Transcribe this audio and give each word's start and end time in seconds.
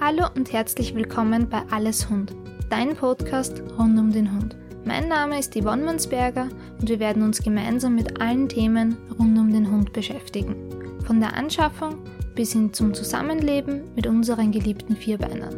Hallo 0.00 0.26
und 0.36 0.52
herzlich 0.52 0.94
willkommen 0.94 1.48
bei 1.48 1.60
Alles 1.72 2.08
Hund, 2.08 2.32
dein 2.70 2.94
Podcast 2.94 3.60
rund 3.76 3.98
um 3.98 4.12
den 4.12 4.32
Hund. 4.32 4.56
Mein 4.84 5.08
Name 5.08 5.40
ist 5.40 5.60
Yvonne 5.60 5.82
Mansberger 5.82 6.48
und 6.80 6.88
wir 6.88 7.00
werden 7.00 7.24
uns 7.24 7.42
gemeinsam 7.42 7.96
mit 7.96 8.20
allen 8.20 8.48
Themen 8.48 8.96
rund 9.18 9.36
um 9.36 9.52
den 9.52 9.68
Hund 9.68 9.92
beschäftigen. 9.92 10.54
Von 11.04 11.18
der 11.18 11.34
Anschaffung 11.34 11.96
bis 12.36 12.52
hin 12.52 12.72
zum 12.72 12.94
Zusammenleben 12.94 13.82
mit 13.96 14.06
unseren 14.06 14.52
geliebten 14.52 14.94
Vierbeinern. 14.94 15.56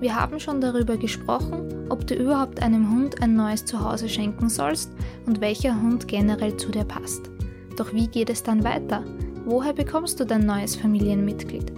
Wir 0.00 0.16
haben 0.16 0.40
schon 0.40 0.60
darüber 0.60 0.96
gesprochen, 0.96 1.86
ob 1.88 2.04
du 2.04 2.16
überhaupt 2.16 2.60
einem 2.60 2.90
Hund 2.90 3.22
ein 3.22 3.36
neues 3.36 3.64
Zuhause 3.64 4.08
schenken 4.08 4.48
sollst 4.48 4.90
und 5.24 5.40
welcher 5.40 5.80
Hund 5.80 6.08
generell 6.08 6.56
zu 6.56 6.72
dir 6.72 6.84
passt. 6.84 7.30
Doch 7.76 7.94
wie 7.94 8.08
geht 8.08 8.28
es 8.28 8.42
dann 8.42 8.64
weiter? 8.64 9.04
Woher 9.44 9.72
bekommst 9.72 10.18
du 10.18 10.24
dein 10.26 10.46
neues 10.46 10.74
Familienmitglied? 10.74 11.77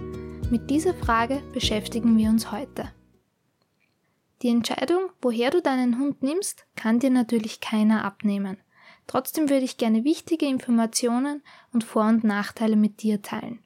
Mit 0.51 0.69
dieser 0.69 0.93
Frage 0.93 1.41
beschäftigen 1.53 2.17
wir 2.17 2.27
uns 2.27 2.51
heute. 2.51 2.91
Die 4.41 4.49
Entscheidung, 4.49 5.03
woher 5.21 5.49
du 5.49 5.61
deinen 5.61 5.97
Hund 5.97 6.21
nimmst, 6.23 6.65
kann 6.75 6.99
dir 6.99 7.09
natürlich 7.09 7.61
keiner 7.61 8.03
abnehmen. 8.03 8.57
Trotzdem 9.07 9.49
würde 9.49 9.63
ich 9.63 9.77
gerne 9.77 10.03
wichtige 10.03 10.45
Informationen 10.47 11.41
und 11.71 11.85
Vor- 11.85 12.09
und 12.09 12.25
Nachteile 12.25 12.75
mit 12.75 13.01
dir 13.01 13.21
teilen. 13.21 13.59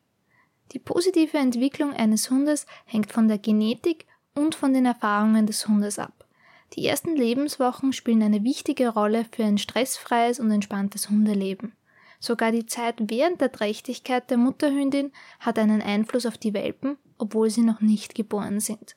Die 0.74 0.80
positive 0.80 1.40
Entwicklung 1.40 1.92
eines 1.92 2.30
Hundes 2.30 2.68
hängt 2.86 3.12
von 3.12 3.28
der 3.28 3.40
Genetik 3.40 4.06
und 4.36 4.54
von 4.54 4.72
den 4.72 4.86
Erfahrungen 4.86 5.48
des 5.48 5.68
Hundes 5.68 5.98
ab. 5.98 6.28
Die 6.74 6.86
ersten 6.86 7.16
Lebenswochen 7.16 7.94
spielen 7.94 8.22
eine 8.22 8.44
wichtige 8.44 8.90
Rolle 8.90 9.26
für 9.32 9.44
ein 9.44 9.58
stressfreies 9.58 10.40
und 10.40 10.52
entspanntes 10.52 11.10
Hundeleben. 11.10 11.74
Sogar 12.20 12.52
die 12.52 12.66
Zeit 12.66 12.96
während 13.00 13.42
der 13.42 13.52
Trächtigkeit 13.52 14.30
der 14.30 14.38
Mutterhündin 14.38 15.12
hat 15.40 15.60
einen 15.60 15.82
Einfluss 15.82 16.26
auf 16.26 16.38
die 16.38 16.54
Welpen, 16.54 16.98
obwohl 17.18 17.50
sie 17.50 17.62
noch 17.62 17.82
nicht 17.82 18.16
geboren 18.16 18.60
sind. 18.60 18.96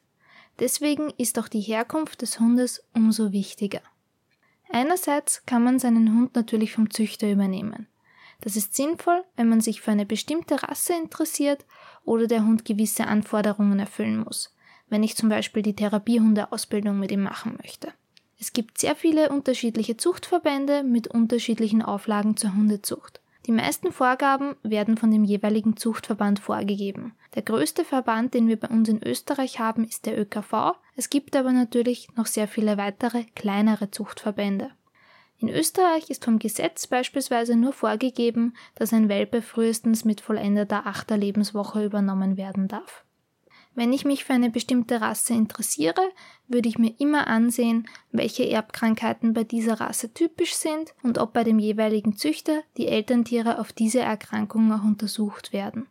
Deswegen 0.58 1.10
ist 1.18 1.38
auch 1.38 1.48
die 1.48 1.60
Herkunft 1.60 2.22
des 2.22 2.40
Hundes 2.40 2.84
umso 2.94 3.32
wichtiger. 3.32 3.82
Einerseits 4.70 5.46
kann 5.46 5.62
man 5.62 5.78
seinen 5.78 6.14
Hund 6.14 6.34
natürlich 6.34 6.72
vom 6.72 6.90
Züchter 6.90 7.30
übernehmen. 7.30 7.86
Das 8.40 8.56
ist 8.56 8.74
sinnvoll, 8.74 9.24
wenn 9.36 9.48
man 9.48 9.60
sich 9.60 9.80
für 9.80 9.90
eine 9.90 10.06
bestimmte 10.06 10.62
Rasse 10.62 10.94
interessiert 10.94 11.64
oder 12.04 12.26
der 12.26 12.44
Hund 12.44 12.64
gewisse 12.64 13.06
Anforderungen 13.06 13.78
erfüllen 13.78 14.18
muss, 14.18 14.54
wenn 14.88 15.02
ich 15.02 15.16
zum 15.16 15.28
Beispiel 15.28 15.62
die 15.62 15.74
Therapiehundeausbildung 15.74 16.98
mit 16.98 17.10
ihm 17.10 17.22
machen 17.22 17.56
möchte. 17.60 17.92
Es 18.40 18.52
gibt 18.52 18.78
sehr 18.78 18.94
viele 18.94 19.30
unterschiedliche 19.30 19.96
Zuchtverbände 19.96 20.84
mit 20.84 21.08
unterschiedlichen 21.08 21.82
Auflagen 21.82 22.36
zur 22.36 22.54
Hundezucht. 22.54 23.20
Die 23.46 23.52
meisten 23.52 23.92
Vorgaben 23.92 24.56
werden 24.62 24.96
von 24.96 25.10
dem 25.10 25.24
jeweiligen 25.24 25.76
Zuchtverband 25.76 26.38
vorgegeben. 26.38 27.14
Der 27.34 27.42
größte 27.42 27.84
Verband, 27.84 28.34
den 28.34 28.46
wir 28.46 28.60
bei 28.60 28.68
uns 28.68 28.88
in 28.88 29.02
Österreich 29.02 29.58
haben, 29.58 29.84
ist 29.84 30.06
der 30.06 30.20
ÖKV. 30.20 30.76
Es 30.96 31.08
gibt 31.08 31.34
aber 31.34 31.52
natürlich 31.52 32.08
noch 32.14 32.26
sehr 32.26 32.46
viele 32.46 32.76
weitere 32.76 33.24
kleinere 33.34 33.90
Zuchtverbände. 33.90 34.70
In 35.38 35.48
Österreich 35.48 36.10
ist 36.10 36.24
vom 36.24 36.38
Gesetz 36.38 36.86
beispielsweise 36.86 37.56
nur 37.56 37.72
vorgegeben, 37.72 38.54
dass 38.74 38.92
ein 38.92 39.08
Welpe 39.08 39.40
frühestens 39.40 40.04
mit 40.04 40.20
vollendeter 40.20 40.86
achter 40.86 41.16
Lebenswoche 41.16 41.84
übernommen 41.84 42.36
werden 42.36 42.68
darf. 42.68 43.04
Wenn 43.78 43.92
ich 43.92 44.04
mich 44.04 44.24
für 44.24 44.32
eine 44.32 44.50
bestimmte 44.50 45.00
Rasse 45.00 45.34
interessiere, 45.34 46.10
würde 46.48 46.68
ich 46.68 46.78
mir 46.78 46.92
immer 46.98 47.28
ansehen, 47.28 47.86
welche 48.10 48.50
Erbkrankheiten 48.50 49.34
bei 49.34 49.44
dieser 49.44 49.74
Rasse 49.74 50.12
typisch 50.12 50.54
sind 50.54 50.94
und 51.04 51.18
ob 51.18 51.32
bei 51.32 51.44
dem 51.44 51.60
jeweiligen 51.60 52.16
Züchter 52.16 52.64
die 52.76 52.88
Elterntiere 52.88 53.60
auf 53.60 53.72
diese 53.72 54.00
Erkrankungen 54.00 54.72
auch 54.72 54.82
untersucht 54.82 55.52
werden. 55.52 55.86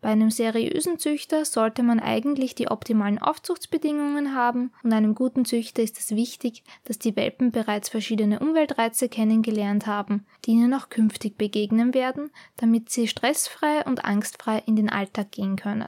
Bei 0.00 0.08
einem 0.08 0.32
seriösen 0.32 0.98
Züchter 0.98 1.44
sollte 1.44 1.84
man 1.84 2.00
eigentlich 2.00 2.56
die 2.56 2.66
optimalen 2.66 3.20
Aufzuchtsbedingungen 3.20 4.34
haben 4.34 4.72
und 4.82 4.92
einem 4.92 5.14
guten 5.14 5.44
Züchter 5.44 5.84
ist 5.84 6.00
es 6.00 6.16
wichtig, 6.16 6.64
dass 6.82 6.98
die 6.98 7.14
Welpen 7.14 7.52
bereits 7.52 7.90
verschiedene 7.90 8.40
Umweltreize 8.40 9.08
kennengelernt 9.08 9.86
haben, 9.86 10.26
die 10.46 10.50
ihnen 10.50 10.74
auch 10.74 10.88
künftig 10.88 11.38
begegnen 11.38 11.94
werden, 11.94 12.32
damit 12.56 12.90
sie 12.90 13.06
stressfrei 13.06 13.84
und 13.84 14.04
angstfrei 14.04 14.64
in 14.66 14.74
den 14.74 14.90
Alltag 14.90 15.30
gehen 15.30 15.54
können. 15.54 15.86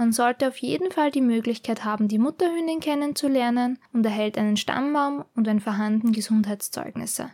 Man 0.00 0.12
sollte 0.12 0.48
auf 0.48 0.56
jeden 0.56 0.90
Fall 0.90 1.10
die 1.10 1.20
Möglichkeit 1.20 1.84
haben, 1.84 2.08
die 2.08 2.16
Mutterhündin 2.18 2.80
kennenzulernen 2.80 3.78
und 3.92 4.02
erhält 4.06 4.38
einen 4.38 4.56
Stammbaum 4.56 5.26
und 5.36 5.46
wenn 5.46 5.60
vorhanden 5.60 6.12
Gesundheitszeugnisse. 6.12 7.28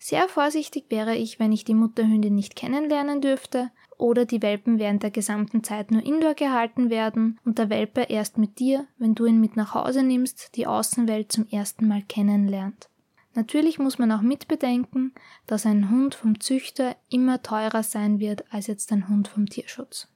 Sehr 0.00 0.28
vorsichtig 0.28 0.86
wäre 0.88 1.14
ich, 1.14 1.38
wenn 1.38 1.52
ich 1.52 1.62
die 1.62 1.74
Mutterhündin 1.74 2.34
nicht 2.34 2.56
kennenlernen 2.56 3.20
dürfte 3.20 3.70
oder 3.98 4.24
die 4.24 4.42
Welpen 4.42 4.80
während 4.80 5.04
der 5.04 5.12
gesamten 5.12 5.62
Zeit 5.62 5.92
nur 5.92 6.04
indoor 6.04 6.34
gehalten 6.34 6.90
werden 6.90 7.38
und 7.44 7.58
der 7.58 7.70
Welpe 7.70 8.00
erst 8.00 8.36
mit 8.36 8.58
dir, 8.58 8.88
wenn 8.98 9.14
du 9.14 9.24
ihn 9.24 9.40
mit 9.40 9.54
nach 9.54 9.74
Hause 9.74 10.02
nimmst, 10.02 10.56
die 10.56 10.66
Außenwelt 10.66 11.30
zum 11.30 11.46
ersten 11.46 11.86
Mal 11.86 12.02
kennenlernt. 12.02 12.88
Natürlich 13.34 13.78
muss 13.78 14.00
man 14.00 14.10
auch 14.10 14.22
mitbedenken, 14.22 15.14
dass 15.46 15.66
ein 15.66 15.88
Hund 15.88 16.16
vom 16.16 16.40
Züchter 16.40 16.96
immer 17.10 17.42
teurer 17.42 17.84
sein 17.84 18.18
wird 18.18 18.42
als 18.52 18.66
jetzt 18.66 18.90
ein 18.90 19.08
Hund 19.08 19.28
vom 19.28 19.46
Tierschutz. 19.46 20.08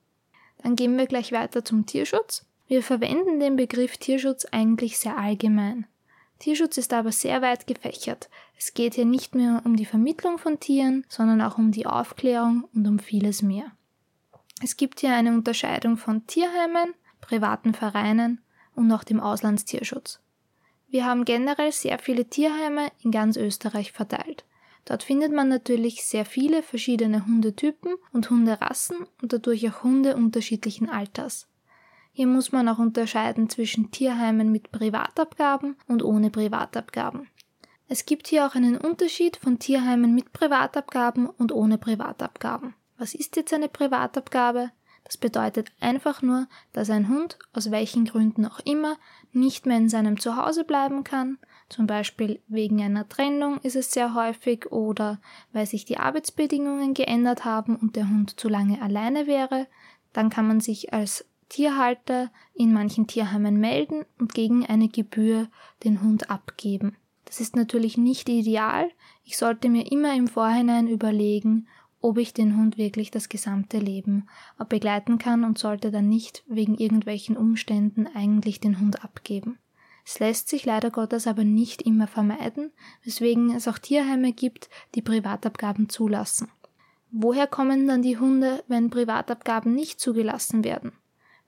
Dann 0.62 0.76
gehen 0.76 0.96
wir 0.96 1.06
gleich 1.06 1.32
weiter 1.32 1.64
zum 1.64 1.86
Tierschutz. 1.86 2.46
Wir 2.66 2.82
verwenden 2.82 3.40
den 3.40 3.56
Begriff 3.56 3.96
Tierschutz 3.96 4.44
eigentlich 4.44 4.98
sehr 4.98 5.16
allgemein. 5.16 5.86
Tierschutz 6.38 6.78
ist 6.78 6.92
aber 6.92 7.12
sehr 7.12 7.42
weit 7.42 7.66
gefächert. 7.66 8.30
Es 8.56 8.74
geht 8.74 8.94
hier 8.94 9.04
nicht 9.04 9.34
nur 9.34 9.62
um 9.64 9.76
die 9.76 9.84
Vermittlung 9.84 10.38
von 10.38 10.60
Tieren, 10.60 11.04
sondern 11.08 11.42
auch 11.42 11.58
um 11.58 11.72
die 11.72 11.86
Aufklärung 11.86 12.68
und 12.74 12.86
um 12.86 12.98
vieles 12.98 13.42
mehr. 13.42 13.72
Es 14.62 14.76
gibt 14.76 15.00
hier 15.00 15.14
eine 15.14 15.32
Unterscheidung 15.32 15.96
von 15.96 16.26
Tierheimen, 16.26 16.94
privaten 17.20 17.74
Vereinen 17.74 18.40
und 18.74 18.90
auch 18.92 19.04
dem 19.04 19.20
Auslandstierschutz. 19.20 20.20
Wir 20.88 21.06
haben 21.06 21.24
generell 21.24 21.72
sehr 21.72 21.98
viele 21.98 22.24
Tierheime 22.24 22.90
in 23.02 23.10
ganz 23.10 23.36
Österreich 23.36 23.92
verteilt. 23.92 24.44
Dort 24.84 25.02
findet 25.02 25.32
man 25.32 25.48
natürlich 25.48 26.04
sehr 26.04 26.24
viele 26.24 26.62
verschiedene 26.62 27.26
Hundetypen 27.26 27.94
und 28.12 28.30
Hunderassen 28.30 28.96
und 29.22 29.32
dadurch 29.32 29.68
auch 29.68 29.84
Hunde 29.84 30.16
unterschiedlichen 30.16 30.88
Alters. 30.88 31.46
Hier 32.12 32.26
muss 32.26 32.52
man 32.52 32.68
auch 32.68 32.78
unterscheiden 32.78 33.48
zwischen 33.48 33.90
Tierheimen 33.90 34.50
mit 34.50 34.72
Privatabgaben 34.72 35.76
und 35.86 36.02
ohne 36.02 36.30
Privatabgaben. 36.30 37.28
Es 37.88 38.06
gibt 38.06 38.28
hier 38.28 38.46
auch 38.46 38.54
einen 38.54 38.76
Unterschied 38.76 39.36
von 39.36 39.58
Tierheimen 39.58 40.14
mit 40.14 40.32
Privatabgaben 40.32 41.26
und 41.28 41.52
ohne 41.52 41.78
Privatabgaben. 41.78 42.74
Was 42.98 43.14
ist 43.14 43.36
jetzt 43.36 43.52
eine 43.52 43.68
Privatabgabe? 43.68 44.70
Das 45.04 45.16
bedeutet 45.16 45.72
einfach 45.80 46.22
nur, 46.22 46.46
dass 46.72 46.90
ein 46.90 47.08
Hund, 47.08 47.38
aus 47.52 47.70
welchen 47.70 48.04
Gründen 48.04 48.46
auch 48.46 48.60
immer, 48.60 48.96
nicht 49.32 49.66
mehr 49.66 49.78
in 49.78 49.88
seinem 49.88 50.20
Zuhause 50.20 50.64
bleiben 50.64 51.02
kann, 51.02 51.38
zum 51.70 51.86
Beispiel 51.86 52.40
wegen 52.48 52.82
einer 52.82 53.08
Trennung 53.08 53.58
ist 53.62 53.76
es 53.76 53.92
sehr 53.92 54.14
häufig 54.14 54.70
oder 54.72 55.20
weil 55.52 55.66
sich 55.66 55.84
die 55.84 55.98
Arbeitsbedingungen 55.98 56.94
geändert 56.94 57.44
haben 57.44 57.76
und 57.76 57.96
der 57.96 58.08
Hund 58.08 58.38
zu 58.38 58.48
lange 58.48 58.82
alleine 58.82 59.26
wäre, 59.26 59.66
dann 60.12 60.30
kann 60.30 60.46
man 60.46 60.60
sich 60.60 60.92
als 60.92 61.24
Tierhalter 61.48 62.30
in 62.54 62.72
manchen 62.72 63.06
Tierheimen 63.06 63.58
melden 63.58 64.04
und 64.18 64.34
gegen 64.34 64.66
eine 64.66 64.88
Gebühr 64.88 65.48
den 65.84 66.02
Hund 66.02 66.30
abgeben. 66.30 66.96
Das 67.24 67.40
ist 67.40 67.54
natürlich 67.54 67.96
nicht 67.96 68.28
ideal. 68.28 68.90
Ich 69.24 69.36
sollte 69.36 69.68
mir 69.68 69.90
immer 69.90 70.14
im 70.14 70.26
Vorhinein 70.26 70.88
überlegen, 70.88 71.68
ob 72.00 72.18
ich 72.18 72.32
den 72.34 72.56
Hund 72.56 72.78
wirklich 72.78 73.10
das 73.10 73.28
gesamte 73.28 73.78
Leben 73.78 74.26
begleiten 74.68 75.18
kann 75.18 75.44
und 75.44 75.58
sollte 75.58 75.90
dann 75.90 76.08
nicht 76.08 76.42
wegen 76.48 76.76
irgendwelchen 76.76 77.36
Umständen 77.36 78.06
eigentlich 78.06 78.58
den 78.58 78.80
Hund 78.80 79.04
abgeben. 79.04 79.58
Es 80.04 80.18
lässt 80.18 80.48
sich 80.48 80.64
leider 80.64 80.90
Gottes 80.90 81.26
aber 81.26 81.44
nicht 81.44 81.82
immer 81.82 82.06
vermeiden, 82.06 82.72
weswegen 83.04 83.54
es 83.54 83.68
auch 83.68 83.78
Tierheime 83.78 84.32
gibt, 84.32 84.68
die 84.94 85.02
Privatabgaben 85.02 85.88
zulassen. 85.88 86.48
Woher 87.10 87.46
kommen 87.46 87.88
dann 87.88 88.02
die 88.02 88.18
Hunde, 88.18 88.62
wenn 88.68 88.90
Privatabgaben 88.90 89.74
nicht 89.74 90.00
zugelassen 90.00 90.64
werden? 90.64 90.92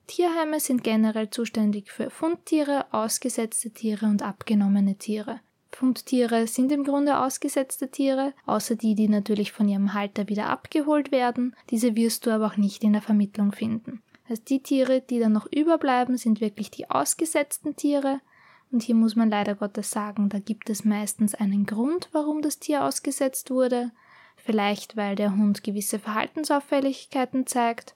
Tierheime 0.07 0.59
sind 0.59 0.83
generell 0.83 1.29
zuständig 1.29 1.89
für 1.91 2.09
Fundtiere, 2.09 2.85
ausgesetzte 2.91 3.71
Tiere 3.71 4.05
und 4.07 4.21
abgenommene 4.21 4.97
Tiere. 4.97 5.39
Fundtiere 5.71 6.47
sind 6.47 6.71
im 6.71 6.83
Grunde 6.83 7.19
ausgesetzte 7.19 7.89
Tiere, 7.89 8.33
außer 8.45 8.75
die, 8.75 8.95
die 8.95 9.07
natürlich 9.07 9.51
von 9.51 9.67
ihrem 9.67 9.93
Halter 9.93 10.27
wieder 10.29 10.49
abgeholt 10.49 11.11
werden. 11.11 11.55
Diese 11.69 11.95
wirst 11.95 12.25
du 12.25 12.31
aber 12.31 12.47
auch 12.47 12.57
nicht 12.57 12.83
in 12.83 12.93
der 12.93 13.01
Vermittlung 13.01 13.51
finden. 13.51 14.03
Also 14.29 14.41
die 14.43 14.61
Tiere, 14.61 15.01
die 15.01 15.19
dann 15.19 15.33
noch 15.33 15.47
überbleiben, 15.51 16.17
sind 16.17 16.41
wirklich 16.41 16.71
die 16.71 16.89
ausgesetzten 16.89 17.75
Tiere. 17.75 18.21
Und 18.73 18.81
hier 18.81 18.95
muss 18.95 19.15
man 19.15 19.29
leider 19.29 19.53
Gottes 19.53 19.91
sagen, 19.91 20.29
da 20.29 20.39
gibt 20.39 20.67
es 20.67 20.83
meistens 20.83 21.35
einen 21.35 21.67
Grund, 21.67 22.09
warum 22.11 22.41
das 22.41 22.57
Tier 22.57 22.83
ausgesetzt 22.83 23.51
wurde. 23.51 23.91
Vielleicht, 24.35 24.97
weil 24.97 25.15
der 25.15 25.37
Hund 25.37 25.63
gewisse 25.63 25.99
Verhaltensauffälligkeiten 25.99 27.45
zeigt, 27.45 27.95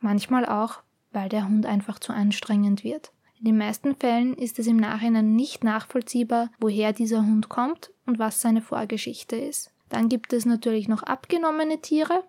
manchmal 0.00 0.44
auch, 0.44 0.82
weil 1.12 1.28
der 1.28 1.48
Hund 1.48 1.64
einfach 1.64 2.00
zu 2.00 2.12
anstrengend 2.12 2.82
wird. 2.82 3.12
In 3.38 3.44
den 3.44 3.56
meisten 3.56 3.94
Fällen 3.94 4.34
ist 4.34 4.58
es 4.58 4.66
im 4.66 4.78
Nachhinein 4.78 5.36
nicht 5.36 5.62
nachvollziehbar, 5.62 6.50
woher 6.58 6.92
dieser 6.92 7.20
Hund 7.24 7.48
kommt 7.48 7.92
und 8.04 8.18
was 8.18 8.40
seine 8.40 8.62
Vorgeschichte 8.62 9.36
ist. 9.36 9.70
Dann 9.90 10.08
gibt 10.08 10.32
es 10.32 10.44
natürlich 10.44 10.88
noch 10.88 11.04
abgenommene 11.04 11.80
Tiere. 11.80 12.24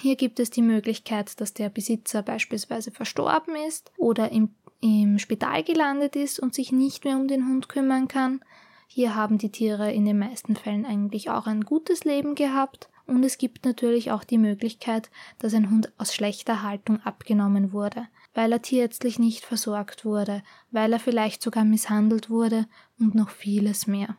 Hier 0.00 0.16
gibt 0.16 0.40
es 0.40 0.48
die 0.48 0.62
Möglichkeit, 0.62 1.38
dass 1.42 1.52
der 1.52 1.68
Besitzer 1.68 2.22
beispielsweise 2.22 2.90
verstorben 2.90 3.54
ist 3.68 3.92
oder 3.98 4.32
im 4.32 4.54
im 4.80 5.18
Spital 5.18 5.62
gelandet 5.62 6.16
ist 6.16 6.38
und 6.40 6.54
sich 6.54 6.72
nicht 6.72 7.04
mehr 7.04 7.16
um 7.16 7.28
den 7.28 7.46
Hund 7.46 7.68
kümmern 7.68 8.08
kann. 8.08 8.40
Hier 8.86 9.14
haben 9.14 9.38
die 9.38 9.50
Tiere 9.50 9.92
in 9.92 10.04
den 10.04 10.18
meisten 10.18 10.56
Fällen 10.56 10.86
eigentlich 10.86 11.30
auch 11.30 11.46
ein 11.46 11.62
gutes 11.62 12.04
Leben 12.04 12.34
gehabt. 12.34 12.88
Und 13.06 13.22
es 13.24 13.38
gibt 13.38 13.64
natürlich 13.64 14.12
auch 14.12 14.24
die 14.24 14.38
Möglichkeit, 14.38 15.10
dass 15.38 15.52
ein 15.52 15.70
Hund 15.70 15.92
aus 15.98 16.14
schlechter 16.14 16.62
Haltung 16.62 17.00
abgenommen 17.02 17.72
wurde, 17.72 18.06
weil 18.32 18.50
er 18.52 18.62
tierärztlich 18.62 19.18
nicht 19.18 19.44
versorgt 19.44 20.04
wurde, 20.04 20.42
weil 20.70 20.92
er 20.92 21.00
vielleicht 21.00 21.42
sogar 21.42 21.64
misshandelt 21.64 22.30
wurde 22.30 22.66
und 22.98 23.14
noch 23.14 23.30
vieles 23.30 23.86
mehr. 23.86 24.16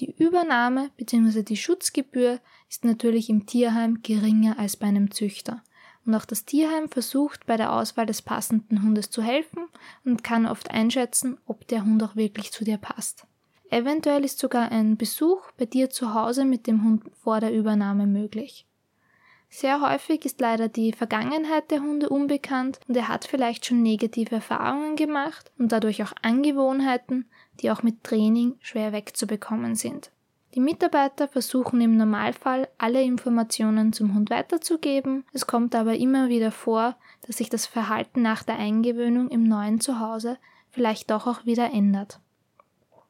Die 0.00 0.14
Übernahme 0.18 0.90
bzw. 0.96 1.42
die 1.42 1.56
Schutzgebühr 1.56 2.40
ist 2.68 2.84
natürlich 2.84 3.30
im 3.30 3.46
Tierheim 3.46 4.02
geringer 4.02 4.58
als 4.58 4.76
bei 4.76 4.88
einem 4.88 5.10
Züchter. 5.10 5.62
Und 6.04 6.14
auch 6.14 6.24
das 6.24 6.44
Tierheim 6.44 6.88
versucht 6.88 7.46
bei 7.46 7.56
der 7.56 7.72
Auswahl 7.72 8.06
des 8.06 8.22
passenden 8.22 8.82
Hundes 8.82 9.10
zu 9.10 9.22
helfen 9.22 9.66
und 10.04 10.24
kann 10.24 10.46
oft 10.46 10.70
einschätzen, 10.70 11.38
ob 11.46 11.66
der 11.68 11.84
Hund 11.84 12.02
auch 12.02 12.16
wirklich 12.16 12.50
zu 12.52 12.64
dir 12.64 12.78
passt. 12.78 13.26
Eventuell 13.70 14.24
ist 14.24 14.38
sogar 14.38 14.70
ein 14.70 14.96
Besuch 14.96 15.50
bei 15.56 15.64
dir 15.64 15.90
zu 15.90 16.12
Hause 16.12 16.44
mit 16.44 16.66
dem 16.66 16.84
Hund 16.84 17.04
vor 17.22 17.40
der 17.40 17.54
Übernahme 17.54 18.06
möglich. 18.06 18.66
Sehr 19.48 19.80
häufig 19.82 20.24
ist 20.24 20.40
leider 20.40 20.68
die 20.68 20.92
Vergangenheit 20.92 21.70
der 21.70 21.80
Hunde 21.80 22.08
unbekannt 22.08 22.80
und 22.88 22.96
er 22.96 23.08
hat 23.08 23.26
vielleicht 23.26 23.66
schon 23.66 23.82
negative 23.82 24.36
Erfahrungen 24.36 24.96
gemacht 24.96 25.52
und 25.58 25.72
dadurch 25.72 26.02
auch 26.02 26.12
Angewohnheiten, 26.22 27.26
die 27.60 27.70
auch 27.70 27.82
mit 27.82 28.02
Training 28.02 28.56
schwer 28.60 28.92
wegzubekommen 28.92 29.74
sind. 29.74 30.10
Die 30.54 30.60
Mitarbeiter 30.60 31.28
versuchen 31.28 31.80
im 31.80 31.96
Normalfall 31.96 32.68
alle 32.76 33.02
Informationen 33.02 33.94
zum 33.94 34.14
Hund 34.14 34.28
weiterzugeben, 34.28 35.24
es 35.32 35.46
kommt 35.46 35.74
aber 35.74 35.96
immer 35.96 36.28
wieder 36.28 36.50
vor, 36.50 36.96
dass 37.26 37.38
sich 37.38 37.48
das 37.48 37.64
Verhalten 37.64 38.20
nach 38.20 38.42
der 38.42 38.56
Eingewöhnung 38.56 39.28
im 39.28 39.44
neuen 39.44 39.80
Zuhause 39.80 40.36
vielleicht 40.70 41.10
doch 41.10 41.26
auch 41.26 41.46
wieder 41.46 41.72
ändert. 41.72 42.20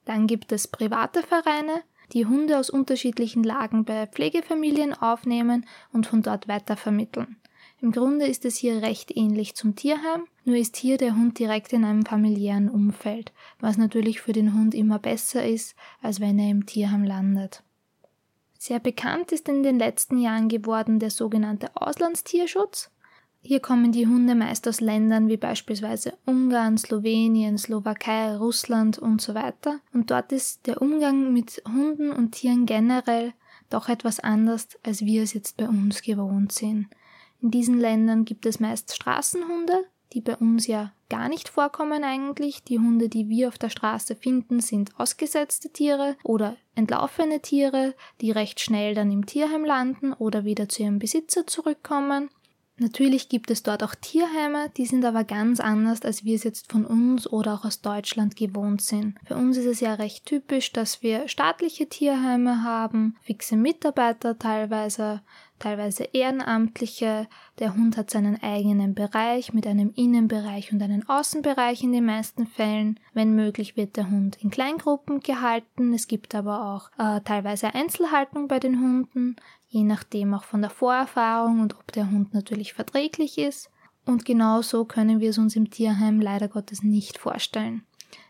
Dann 0.04 0.28
gibt 0.28 0.52
es 0.52 0.68
private 0.68 1.22
Vereine, 1.22 1.82
die 2.12 2.26
Hunde 2.26 2.58
aus 2.58 2.70
unterschiedlichen 2.70 3.42
Lagen 3.42 3.84
bei 3.84 4.06
Pflegefamilien 4.06 4.94
aufnehmen 4.94 5.66
und 5.92 6.06
von 6.06 6.22
dort 6.22 6.46
weitervermitteln. 6.46 7.36
Im 7.82 7.90
Grunde 7.90 8.26
ist 8.26 8.44
es 8.44 8.56
hier 8.56 8.81
recht 8.81 9.11
ähnlich 9.17 9.56
zum 9.56 9.75
Tierheim, 9.75 10.23
nur 10.44 10.56
ist 10.56 10.76
hier 10.76 10.99
der 10.99 11.17
Hund 11.17 11.40
direkt 11.40 11.73
in 11.73 11.84
einem 11.84 12.06
familiären 12.06 12.69
Umfeld, 12.69 13.32
was 13.58 13.76
natürlich 13.76 14.20
für 14.20 14.32
den 14.32 14.55
Hund 14.55 14.73
immer 14.73 15.00
besser 15.00 15.44
ist, 15.44 15.75
als 16.00 16.20
wenn 16.20 16.38
er 16.38 16.49
im 16.49 16.64
Tierheim 16.64 17.02
landet. 17.02 17.64
Sehr 18.56 18.79
bekannt 18.79 19.32
ist 19.32 19.49
in 19.49 19.64
den 19.64 19.81
letzten 19.81 20.19
Jahren 20.19 20.49
geworden 20.49 21.00
der 21.00 21.11
sogenannte 21.11 21.70
Auslandstierschutz. 21.75 22.93
Hier 23.40 23.58
kommen 23.58 23.90
die 23.90 24.06
Hunde 24.06 24.37
meist 24.37 24.69
aus 24.69 24.81
Ländern 24.81 25.26
wie 25.26 25.37
beispielsweise 25.37 26.17
Ungarn, 26.25 26.78
Slowenien, 26.78 27.58
Slowakei, 27.58 28.37
Russland 28.37 29.00
und 29.00 29.20
so 29.20 29.35
weiter. 29.35 29.81
Und 29.93 30.12
dort 30.12 30.31
ist 30.31 30.69
der 30.69 30.81
Umgang 30.81 31.32
mit 31.32 31.61
Hunden 31.67 32.12
und 32.12 32.31
Tieren 32.31 32.64
generell 32.64 33.32
doch 33.70 33.88
etwas 33.88 34.20
anders, 34.20 34.69
als 34.85 35.00
wir 35.00 35.25
es 35.25 35.32
jetzt 35.32 35.56
bei 35.56 35.69
uns 35.69 36.02
gewohnt 36.02 36.52
sind. 36.52 36.87
In 37.42 37.50
diesen 37.50 37.80
Ländern 37.80 38.24
gibt 38.24 38.46
es 38.46 38.60
meist 38.60 38.94
Straßenhunde, 38.94 39.84
die 40.12 40.20
bei 40.20 40.36
uns 40.36 40.68
ja 40.68 40.92
gar 41.08 41.28
nicht 41.28 41.48
vorkommen 41.48 42.04
eigentlich. 42.04 42.62
Die 42.62 42.78
Hunde, 42.78 43.08
die 43.08 43.28
wir 43.28 43.48
auf 43.48 43.58
der 43.58 43.68
Straße 43.68 44.14
finden, 44.14 44.60
sind 44.60 44.98
ausgesetzte 44.98 45.70
Tiere 45.70 46.16
oder 46.22 46.56
entlaufene 46.76 47.40
Tiere, 47.40 47.94
die 48.20 48.30
recht 48.30 48.60
schnell 48.60 48.94
dann 48.94 49.10
im 49.10 49.26
Tierheim 49.26 49.64
landen 49.64 50.12
oder 50.12 50.44
wieder 50.44 50.68
zu 50.68 50.84
ihrem 50.84 51.00
Besitzer 51.00 51.44
zurückkommen. 51.44 52.30
Natürlich 52.78 53.28
gibt 53.28 53.50
es 53.50 53.62
dort 53.62 53.82
auch 53.82 53.94
Tierheime, 53.94 54.70
die 54.76 54.86
sind 54.86 55.04
aber 55.04 55.24
ganz 55.24 55.60
anders, 55.60 56.02
als 56.02 56.24
wir 56.24 56.34
es 56.34 56.42
jetzt 56.42 56.72
von 56.72 56.86
uns 56.86 57.30
oder 57.30 57.54
auch 57.54 57.64
aus 57.64 57.82
Deutschland 57.82 58.34
gewohnt 58.34 58.80
sind. 58.80 59.19
Für 59.24 59.36
uns 59.36 59.58
ist 59.58 59.66
es 59.66 59.80
ja 59.80 59.94
recht 59.94 60.24
typisch, 60.24 60.72
dass 60.72 61.02
wir 61.02 61.28
staatliche 61.28 61.88
Tierheime 61.88 62.64
haben, 62.64 63.16
fixe 63.20 63.56
Mitarbeiter 63.56 64.38
teilweise, 64.38 65.20
teilweise 65.58 66.04
Ehrenamtliche. 66.04 67.28
Der 67.58 67.76
Hund 67.76 67.98
hat 67.98 68.10
seinen 68.10 68.42
eigenen 68.42 68.94
Bereich 68.94 69.52
mit 69.52 69.66
einem 69.66 69.92
Innenbereich 69.94 70.72
und 70.72 70.82
einem 70.82 71.06
Außenbereich 71.06 71.82
in 71.82 71.92
den 71.92 72.06
meisten 72.06 72.46
Fällen. 72.46 72.98
Wenn 73.12 73.34
möglich 73.34 73.76
wird 73.76 73.96
der 73.96 74.10
Hund 74.10 74.38
in 74.40 74.50
Kleingruppen 74.50 75.20
gehalten. 75.20 75.92
Es 75.92 76.08
gibt 76.08 76.34
aber 76.34 76.75
auch 76.75 76.90
äh, 76.98 77.20
teilweise 77.20 77.75
Einzelhaltung 77.75 78.48
bei 78.48 78.58
den 78.58 78.80
Hunden 78.80 79.36
je 79.72 79.84
nachdem 79.84 80.34
auch 80.34 80.44
von 80.44 80.60
der 80.60 80.70
Vorerfahrung 80.70 81.60
und 81.60 81.74
ob 81.74 81.90
der 81.92 82.10
Hund 82.10 82.34
natürlich 82.34 82.74
verträglich 82.74 83.38
ist. 83.38 83.70
Und 84.04 84.26
genau 84.26 84.60
so 84.60 84.84
können 84.84 85.20
wir 85.20 85.30
es 85.30 85.38
uns 85.38 85.56
im 85.56 85.70
Tierheim 85.70 86.20
leider 86.20 86.48
Gottes 86.48 86.82
nicht 86.82 87.16
vorstellen. 87.16 87.82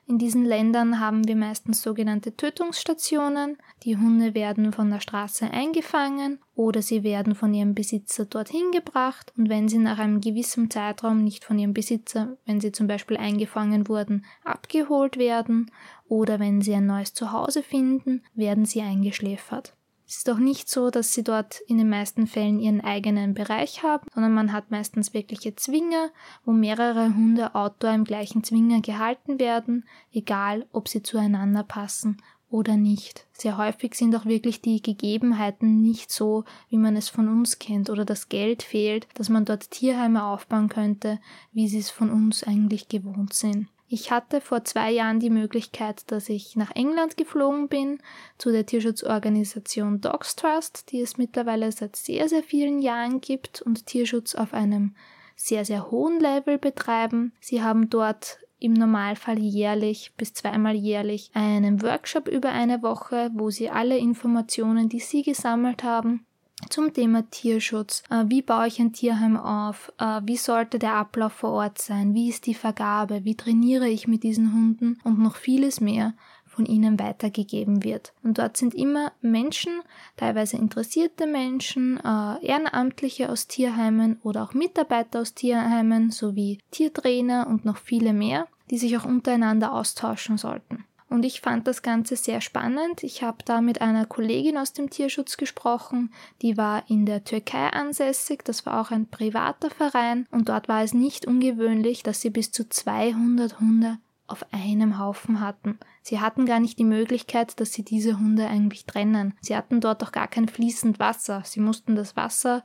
In 0.06 0.18
diesen 0.18 0.44
Ländern 0.44 1.00
haben 1.00 1.26
wir 1.26 1.34
meistens 1.34 1.82
sogenannte 1.82 2.36
Tötungsstationen. 2.36 3.56
Die 3.82 3.96
Hunde 3.96 4.34
werden 4.34 4.72
von 4.72 4.90
der 4.90 5.00
Straße 5.00 5.50
eingefangen 5.50 6.38
oder 6.54 6.80
sie 6.80 7.02
werden 7.02 7.34
von 7.34 7.52
ihrem 7.54 7.74
Besitzer 7.74 8.24
dorthin 8.24 8.70
gebracht 8.70 9.32
und 9.36 9.48
wenn 9.48 9.68
sie 9.68 9.78
nach 9.78 9.98
einem 9.98 10.20
gewissen 10.20 10.70
Zeitraum 10.70 11.24
nicht 11.24 11.44
von 11.44 11.58
ihrem 11.58 11.72
Besitzer, 11.72 12.36
wenn 12.46 12.60
sie 12.60 12.70
zum 12.70 12.86
Beispiel 12.86 13.16
eingefangen 13.16 13.88
wurden, 13.88 14.24
abgeholt 14.44 15.16
werden 15.16 15.72
oder 16.06 16.38
wenn 16.38 16.60
sie 16.60 16.74
ein 16.74 16.86
neues 16.86 17.14
Zuhause 17.14 17.64
finden, 17.64 18.22
werden 18.34 18.64
sie 18.64 18.82
eingeschläfert. 18.82 19.74
Es 20.12 20.18
ist 20.18 20.28
auch 20.28 20.38
nicht 20.38 20.68
so, 20.68 20.90
dass 20.90 21.14
sie 21.14 21.24
dort 21.24 21.60
in 21.68 21.78
den 21.78 21.88
meisten 21.88 22.26
Fällen 22.26 22.60
ihren 22.60 22.82
eigenen 22.82 23.32
Bereich 23.32 23.82
haben, 23.82 24.06
sondern 24.12 24.34
man 24.34 24.52
hat 24.52 24.70
meistens 24.70 25.14
wirkliche 25.14 25.56
Zwinger, 25.56 26.10
wo 26.44 26.52
mehrere 26.52 27.14
Hunde 27.14 27.54
outdoor 27.54 27.94
im 27.94 28.04
gleichen 28.04 28.44
Zwinger 28.44 28.82
gehalten 28.82 29.40
werden, 29.40 29.86
egal 30.12 30.66
ob 30.70 30.88
sie 30.88 31.02
zueinander 31.02 31.62
passen 31.62 32.18
oder 32.50 32.76
nicht. 32.76 33.26
Sehr 33.32 33.56
häufig 33.56 33.94
sind 33.94 34.14
auch 34.14 34.26
wirklich 34.26 34.60
die 34.60 34.82
Gegebenheiten 34.82 35.80
nicht 35.80 36.12
so, 36.12 36.44
wie 36.68 36.76
man 36.76 36.94
es 36.94 37.08
von 37.08 37.28
uns 37.28 37.58
kennt 37.58 37.88
oder 37.88 38.04
das 38.04 38.28
Geld 38.28 38.62
fehlt, 38.62 39.08
dass 39.14 39.30
man 39.30 39.46
dort 39.46 39.70
Tierheime 39.70 40.24
aufbauen 40.24 40.68
könnte, 40.68 41.20
wie 41.52 41.68
sie 41.68 41.78
es 41.78 41.88
von 41.88 42.10
uns 42.10 42.44
eigentlich 42.44 42.88
gewohnt 42.88 43.32
sind. 43.32 43.68
Ich 43.94 44.10
hatte 44.10 44.40
vor 44.40 44.64
zwei 44.64 44.90
Jahren 44.90 45.20
die 45.20 45.28
Möglichkeit, 45.28 46.10
dass 46.10 46.30
ich 46.30 46.56
nach 46.56 46.74
England 46.74 47.18
geflogen 47.18 47.68
bin 47.68 47.98
zu 48.38 48.50
der 48.50 48.64
Tierschutzorganisation 48.64 50.00
Dogs 50.00 50.34
Trust, 50.34 50.90
die 50.90 51.02
es 51.02 51.18
mittlerweile 51.18 51.70
seit 51.70 51.96
sehr, 51.96 52.26
sehr 52.26 52.42
vielen 52.42 52.80
Jahren 52.80 53.20
gibt 53.20 53.60
und 53.60 53.84
Tierschutz 53.84 54.34
auf 54.34 54.54
einem 54.54 54.94
sehr, 55.36 55.66
sehr 55.66 55.90
hohen 55.90 56.20
Level 56.20 56.56
betreiben. 56.56 57.34
Sie 57.38 57.62
haben 57.62 57.90
dort 57.90 58.38
im 58.58 58.72
Normalfall 58.72 59.38
jährlich 59.38 60.14
bis 60.16 60.32
zweimal 60.32 60.74
jährlich 60.74 61.30
einen 61.34 61.82
Workshop 61.82 62.28
über 62.28 62.48
eine 62.48 62.82
Woche, 62.82 63.30
wo 63.34 63.50
sie 63.50 63.68
alle 63.68 63.98
Informationen, 63.98 64.88
die 64.88 65.00
sie 65.00 65.22
gesammelt 65.22 65.82
haben, 65.82 66.24
zum 66.70 66.92
Thema 66.92 67.28
Tierschutz. 67.30 68.02
Äh, 68.10 68.24
wie 68.28 68.42
baue 68.42 68.66
ich 68.66 68.80
ein 68.80 68.92
Tierheim 68.92 69.36
auf? 69.36 69.92
Äh, 69.98 70.20
wie 70.24 70.36
sollte 70.36 70.78
der 70.78 70.94
Ablauf 70.94 71.32
vor 71.32 71.50
Ort 71.50 71.78
sein? 71.78 72.14
Wie 72.14 72.28
ist 72.28 72.46
die 72.46 72.54
Vergabe? 72.54 73.24
Wie 73.24 73.36
trainiere 73.36 73.88
ich 73.88 74.08
mit 74.08 74.22
diesen 74.22 74.52
Hunden? 74.52 74.98
Und 75.04 75.18
noch 75.18 75.36
vieles 75.36 75.80
mehr 75.80 76.14
von 76.52 76.66
ihnen 76.66 77.00
weitergegeben 77.00 77.82
wird. 77.82 78.12
Und 78.22 78.38
dort 78.38 78.56
sind 78.56 78.74
immer 78.74 79.12
Menschen, 79.22 79.80
teilweise 80.16 80.58
interessierte 80.58 81.26
Menschen, 81.26 81.98
äh, 81.98 82.44
Ehrenamtliche 82.44 83.30
aus 83.30 83.48
Tierheimen 83.48 84.20
oder 84.22 84.42
auch 84.42 84.52
Mitarbeiter 84.52 85.20
aus 85.20 85.34
Tierheimen 85.34 86.10
sowie 86.10 86.58
Tiertrainer 86.70 87.46
und 87.46 87.64
noch 87.64 87.78
viele 87.78 88.12
mehr, 88.12 88.48
die 88.70 88.78
sich 88.78 88.96
auch 88.98 89.06
untereinander 89.06 89.72
austauschen 89.72 90.36
sollten. 90.36 90.84
Und 91.12 91.26
ich 91.26 91.42
fand 91.42 91.66
das 91.66 91.82
Ganze 91.82 92.16
sehr 92.16 92.40
spannend. 92.40 93.02
Ich 93.02 93.22
habe 93.22 93.44
da 93.44 93.60
mit 93.60 93.82
einer 93.82 94.06
Kollegin 94.06 94.56
aus 94.56 94.72
dem 94.72 94.88
Tierschutz 94.88 95.36
gesprochen, 95.36 96.10
die 96.40 96.56
war 96.56 96.84
in 96.88 97.04
der 97.04 97.22
Türkei 97.22 97.68
ansässig. 97.68 98.42
Das 98.44 98.64
war 98.64 98.80
auch 98.80 98.90
ein 98.90 99.06
privater 99.06 99.68
Verein. 99.68 100.26
Und 100.30 100.48
dort 100.48 100.68
war 100.68 100.82
es 100.82 100.94
nicht 100.94 101.26
ungewöhnlich, 101.26 102.02
dass 102.02 102.22
sie 102.22 102.30
bis 102.30 102.50
zu 102.50 102.66
200 102.66 103.60
Hunde 103.60 103.98
auf 104.26 104.46
einem 104.52 104.98
Haufen 104.98 105.40
hatten. 105.40 105.78
Sie 106.00 106.18
hatten 106.18 106.46
gar 106.46 106.60
nicht 106.60 106.78
die 106.78 106.84
Möglichkeit, 106.84 107.60
dass 107.60 107.74
sie 107.74 107.84
diese 107.84 108.18
Hunde 108.18 108.46
eigentlich 108.46 108.86
trennen. 108.86 109.34
Sie 109.42 109.54
hatten 109.54 109.82
dort 109.82 110.02
auch 110.02 110.12
gar 110.12 110.28
kein 110.28 110.48
fließend 110.48 110.98
Wasser. 110.98 111.42
Sie 111.44 111.60
mussten 111.60 111.94
das 111.94 112.16
Wasser 112.16 112.62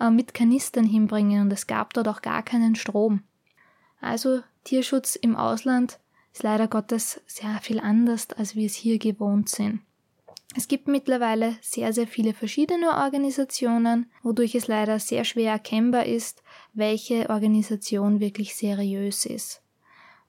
äh, 0.00 0.08
mit 0.08 0.32
Kanistern 0.32 0.86
hinbringen 0.86 1.42
und 1.42 1.52
es 1.52 1.66
gab 1.66 1.92
dort 1.92 2.08
auch 2.08 2.22
gar 2.22 2.42
keinen 2.42 2.74
Strom. 2.74 3.22
Also 4.00 4.40
Tierschutz 4.64 5.14
im 5.14 5.36
Ausland 5.36 5.98
ist 6.32 6.42
leider 6.42 6.68
Gottes 6.68 7.20
sehr 7.26 7.58
viel 7.60 7.80
anders, 7.80 8.28
als 8.30 8.56
wir 8.56 8.66
es 8.66 8.74
hier 8.74 8.98
gewohnt 8.98 9.48
sind. 9.48 9.80
Es 10.54 10.68
gibt 10.68 10.86
mittlerweile 10.86 11.56
sehr, 11.62 11.92
sehr 11.92 12.06
viele 12.06 12.34
verschiedene 12.34 12.90
Organisationen, 12.90 14.10
wodurch 14.22 14.54
es 14.54 14.66
leider 14.66 14.98
sehr 14.98 15.24
schwer 15.24 15.52
erkennbar 15.52 16.04
ist, 16.04 16.42
welche 16.74 17.30
Organisation 17.30 18.20
wirklich 18.20 18.54
seriös 18.54 19.24
ist. 19.24 19.62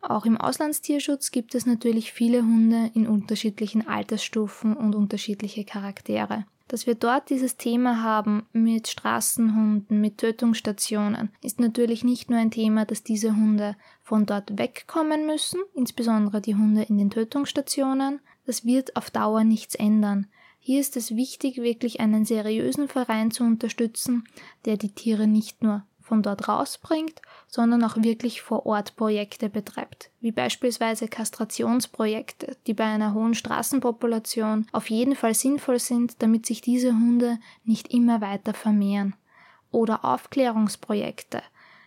Auch 0.02 0.26
im 0.26 0.38
Auslandstierschutz 0.38 1.32
gibt 1.32 1.56
es 1.56 1.66
natürlich 1.66 2.12
viele 2.12 2.42
Hunde 2.42 2.92
in 2.94 3.08
unterschiedlichen 3.08 3.88
Altersstufen 3.88 4.76
und 4.76 4.96
unterschiedliche 4.96 5.64
Charaktere. 5.64 6.46
Dass 6.74 6.88
wir 6.88 6.96
dort 6.96 7.30
dieses 7.30 7.56
Thema 7.56 8.02
haben 8.02 8.48
mit 8.52 8.88
Straßenhunden, 8.88 10.02
mit 10.02 10.18
Tötungsstationen, 10.18 11.30
ist 11.44 11.60
natürlich 11.60 12.04
nicht 12.04 12.32
nur 12.32 12.40
ein 12.40 12.50
Thema, 12.50 12.84
dass 12.84 13.04
diese 13.04 13.36
Hunde 13.36 13.76
von 14.02 14.26
dort 14.26 14.58
wegkommen 14.58 15.28
müssen, 15.28 15.60
insbesondere 15.76 16.42
die 16.42 16.56
Hunde 16.56 16.82
in 16.82 16.98
den 16.98 17.12
Tötungsstationen. 17.12 18.22
Das 18.48 18.66
wird 18.66 18.96
auf 18.96 19.12
Dauer 19.12 19.44
nichts 19.44 19.76
ändern. 19.76 20.26
Hier 20.58 20.82
ist 20.82 20.98
es 20.98 21.16
wichtig, 21.16 21.58
wirklich 21.58 22.00
einen 22.00 22.26
seriösen 22.26 22.88
Verein 22.88 23.30
zu 23.30 23.44
unterstützen, 23.44 24.24
der 24.66 24.78
die 24.78 24.96
Tiere 24.96 25.28
nicht 25.28 25.62
nur 25.62 25.86
von 26.14 26.22
dort 26.22 26.48
rausbringt, 26.48 27.24
sondern 27.48 27.84
auch 27.84 27.96
wirklich 27.98 28.44
vor 28.44 28.68
Ort 28.68 28.96
Projekte 28.96 29.50
betreibt, 29.50 30.12
wie 30.22 30.32
beispielsweise 30.32 31.08
Kastrationsprojekte, 31.08 32.56
die 32.68 32.76
bei 32.76 32.84
einer 32.84 33.16
hohen 33.16 33.34
Straßenpopulation 33.34 34.68
auf 34.72 34.92
jeden 34.92 35.16
Fall 35.16 35.34
sinnvoll 35.34 35.80
sind, 35.80 36.22
damit 36.22 36.46
sich 36.46 36.62
diese 36.62 36.92
Hunde 36.92 37.40
nicht 37.64 37.92
immer 37.92 38.22
weiter 38.22 38.54
vermehren. 38.54 39.16
Oder 39.72 40.06
Aufklärungsprojekte, 40.06 41.42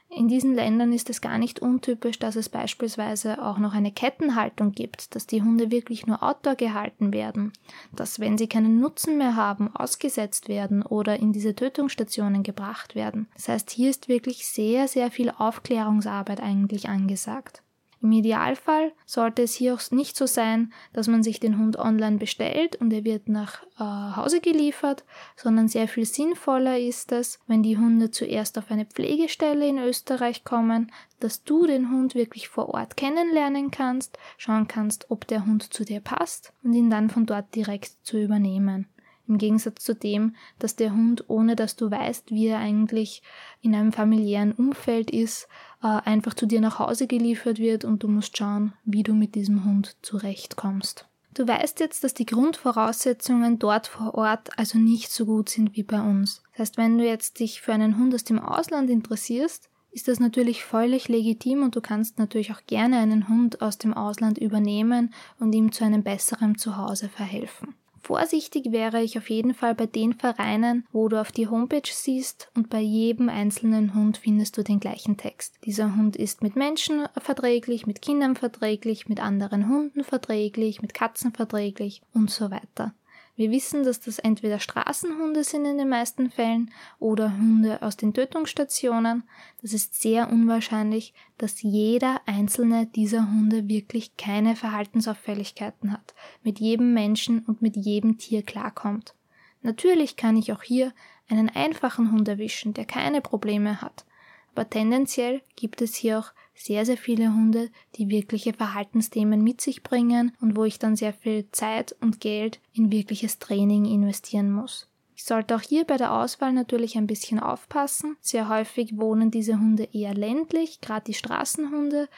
in 0.08 0.28
diesen 0.28 0.54
Ländern 0.54 0.92
ist 0.92 1.10
es 1.10 1.20
gar 1.20 1.36
nicht 1.36 1.60
untypisch, 1.60 2.18
dass 2.18 2.36
es 2.36 2.48
beispielsweise 2.48 3.42
auch 3.42 3.58
noch 3.58 3.74
eine 3.74 3.90
Kettenhaltung 3.90 4.72
gibt, 4.72 5.14
dass 5.14 5.26
die 5.26 5.42
Hunde 5.42 5.70
wirklich 5.70 6.06
nur 6.06 6.22
outdoor 6.22 6.54
gehalten 6.54 7.12
werden, 7.12 7.52
dass 7.94 8.20
wenn 8.20 8.38
sie 8.38 8.46
keinen 8.46 8.80
Nutzen 8.80 9.18
mehr 9.18 9.36
haben, 9.36 9.74
ausgesetzt 9.74 10.48
werden 10.48 10.82
oder 10.82 11.18
in 11.18 11.32
diese 11.32 11.54
Tötungsstationen 11.54 12.44
gebracht 12.44 12.94
werden. 12.94 13.28
Das 13.34 13.48
heißt, 13.48 13.70
hier 13.70 13.90
ist 13.90 14.08
wirklich 14.08 14.46
sehr, 14.46 14.88
sehr 14.88 15.10
viel 15.10 15.30
Aufklärungsarbeit 15.30 16.40
eigentlich 16.40 16.88
angesagt. 16.88 17.62
Im 18.02 18.12
Idealfall 18.12 18.92
sollte 19.06 19.42
es 19.42 19.54
hier 19.54 19.74
auch 19.74 19.90
nicht 19.90 20.16
so 20.16 20.26
sein, 20.26 20.72
dass 20.92 21.08
man 21.08 21.22
sich 21.22 21.40
den 21.40 21.58
Hund 21.58 21.78
online 21.78 22.18
bestellt 22.18 22.76
und 22.76 22.92
er 22.92 23.04
wird 23.04 23.28
nach 23.28 23.62
äh, 23.78 24.16
Hause 24.16 24.40
geliefert, 24.40 25.04
sondern 25.34 25.68
sehr 25.68 25.88
viel 25.88 26.04
sinnvoller 26.04 26.78
ist 26.78 27.10
es, 27.12 27.40
wenn 27.46 27.62
die 27.62 27.78
Hunde 27.78 28.10
zuerst 28.10 28.58
auf 28.58 28.70
eine 28.70 28.84
Pflegestelle 28.84 29.66
in 29.66 29.78
Österreich 29.78 30.44
kommen, 30.44 30.92
dass 31.20 31.42
du 31.42 31.66
den 31.66 31.90
Hund 31.90 32.14
wirklich 32.14 32.48
vor 32.48 32.68
Ort 32.68 32.96
kennenlernen 32.96 33.70
kannst, 33.70 34.18
schauen 34.36 34.68
kannst, 34.68 35.10
ob 35.10 35.26
der 35.26 35.46
Hund 35.46 35.72
zu 35.72 35.84
dir 35.84 36.00
passt 36.00 36.52
und 36.62 36.74
ihn 36.74 36.90
dann 36.90 37.08
von 37.08 37.24
dort 37.24 37.54
direkt 37.54 37.92
zu 38.02 38.18
übernehmen. 38.20 38.86
Im 39.28 39.38
Gegensatz 39.38 39.82
zu 39.82 39.94
dem, 39.94 40.36
dass 40.58 40.76
der 40.76 40.92
Hund, 40.92 41.24
ohne 41.28 41.56
dass 41.56 41.74
du 41.74 41.90
weißt, 41.90 42.30
wie 42.30 42.46
er 42.46 42.58
eigentlich 42.58 43.22
in 43.60 43.74
einem 43.74 43.92
familiären 43.92 44.52
Umfeld 44.52 45.10
ist, 45.10 45.48
einfach 45.86 46.34
zu 46.34 46.46
dir 46.46 46.60
nach 46.60 46.78
Hause 46.78 47.06
geliefert 47.06 47.58
wird 47.58 47.84
und 47.84 48.02
du 48.02 48.08
musst 48.08 48.36
schauen, 48.36 48.72
wie 48.84 49.02
du 49.02 49.14
mit 49.14 49.34
diesem 49.34 49.64
Hund 49.64 49.96
zurechtkommst. 50.02 51.06
Du 51.34 51.46
weißt 51.46 51.80
jetzt, 51.80 52.02
dass 52.02 52.14
die 52.14 52.24
Grundvoraussetzungen 52.24 53.58
dort 53.58 53.88
vor 53.88 54.14
Ort 54.14 54.58
also 54.58 54.78
nicht 54.78 55.10
so 55.10 55.26
gut 55.26 55.50
sind 55.50 55.76
wie 55.76 55.82
bei 55.82 56.00
uns. 56.00 56.42
Das 56.52 56.60
heißt, 56.60 56.78
wenn 56.78 56.96
du 56.96 57.04
jetzt 57.04 57.40
dich 57.40 57.60
für 57.60 57.74
einen 57.74 57.98
Hund 57.98 58.14
aus 58.14 58.24
dem 58.24 58.38
Ausland 58.38 58.88
interessierst, 58.88 59.68
ist 59.90 60.08
das 60.08 60.20
natürlich 60.20 60.64
völlig 60.64 61.08
legitim 61.08 61.62
und 61.62 61.76
du 61.76 61.80
kannst 61.80 62.18
natürlich 62.18 62.52
auch 62.52 62.60
gerne 62.66 62.98
einen 62.98 63.28
Hund 63.28 63.62
aus 63.62 63.78
dem 63.78 63.94
Ausland 63.94 64.38
übernehmen 64.38 65.12
und 65.38 65.54
ihm 65.54 65.72
zu 65.72 65.84
einem 65.84 66.02
besseren 66.02 66.56
Zuhause 66.56 67.08
verhelfen. 67.08 67.74
Vorsichtig 68.06 68.70
wäre 68.70 69.02
ich 69.02 69.18
auf 69.18 69.30
jeden 69.30 69.52
Fall 69.52 69.74
bei 69.74 69.86
den 69.86 70.12
Vereinen, 70.12 70.86
wo 70.92 71.08
du 71.08 71.20
auf 71.20 71.32
die 71.32 71.48
Homepage 71.48 71.90
siehst 71.90 72.52
und 72.54 72.70
bei 72.70 72.78
jedem 72.78 73.28
einzelnen 73.28 73.94
Hund 73.94 74.18
findest 74.18 74.56
du 74.56 74.62
den 74.62 74.78
gleichen 74.78 75.16
Text. 75.16 75.56
Dieser 75.64 75.96
Hund 75.96 76.14
ist 76.14 76.40
mit 76.40 76.54
Menschen 76.54 77.08
verträglich, 77.18 77.84
mit 77.84 78.00
Kindern 78.00 78.36
verträglich, 78.36 79.08
mit 79.08 79.18
anderen 79.18 79.68
Hunden 79.68 80.04
verträglich, 80.04 80.80
mit 80.82 80.94
Katzen 80.94 81.32
verträglich 81.32 82.00
und 82.14 82.30
so 82.30 82.52
weiter. 82.52 82.94
Wir 83.36 83.50
wissen, 83.50 83.84
dass 83.84 84.00
das 84.00 84.18
entweder 84.18 84.58
Straßenhunde 84.58 85.44
sind 85.44 85.66
in 85.66 85.76
den 85.76 85.90
meisten 85.90 86.30
Fällen 86.30 86.70
oder 86.98 87.36
Hunde 87.36 87.82
aus 87.82 87.98
den 87.98 88.14
Tötungsstationen. 88.14 89.24
Das 89.60 89.74
ist 89.74 90.00
sehr 90.00 90.30
unwahrscheinlich, 90.32 91.12
dass 91.36 91.60
jeder 91.60 92.22
einzelne 92.24 92.86
dieser 92.86 93.30
Hunde 93.30 93.68
wirklich 93.68 94.16
keine 94.16 94.56
Verhaltensauffälligkeiten 94.56 95.92
hat, 95.92 96.14
mit 96.42 96.60
jedem 96.60 96.94
Menschen 96.94 97.40
und 97.40 97.60
mit 97.60 97.76
jedem 97.76 98.16
Tier 98.16 98.42
klarkommt. 98.42 99.14
Natürlich 99.60 100.16
kann 100.16 100.38
ich 100.38 100.52
auch 100.52 100.62
hier 100.62 100.94
einen 101.28 101.50
einfachen 101.50 102.12
Hund 102.12 102.28
erwischen, 102.28 102.72
der 102.72 102.86
keine 102.86 103.20
Probleme 103.20 103.82
hat. 103.82 104.06
Aber 104.54 104.70
tendenziell 104.70 105.42
gibt 105.56 105.82
es 105.82 105.94
hier 105.94 106.20
auch 106.20 106.32
sehr, 106.56 106.86
sehr 106.86 106.96
viele 106.96 107.32
Hunde, 107.32 107.70
die 107.96 108.08
wirkliche 108.08 108.52
Verhaltensthemen 108.52 109.42
mit 109.42 109.60
sich 109.60 109.82
bringen 109.82 110.32
und 110.40 110.56
wo 110.56 110.64
ich 110.64 110.78
dann 110.78 110.96
sehr 110.96 111.12
viel 111.12 111.50
Zeit 111.52 111.94
und 112.00 112.20
Geld 112.20 112.60
in 112.72 112.90
wirkliches 112.90 113.38
Training 113.38 113.84
investieren 113.84 114.50
muss. 114.50 114.88
Ich 115.14 115.24
sollte 115.24 115.56
auch 115.56 115.62
hier 115.62 115.84
bei 115.84 115.96
der 115.96 116.12
Auswahl 116.12 116.52
natürlich 116.52 116.96
ein 116.96 117.06
bisschen 117.06 117.40
aufpassen. 117.40 118.16
Sehr 118.20 118.50
häufig 118.50 118.98
wohnen 118.98 119.30
diese 119.30 119.58
Hunde 119.58 119.88
eher 119.92 120.12
ländlich, 120.12 120.82
gerade 120.82 121.04
die 121.06 121.14
Straßenhunde, 121.14 122.08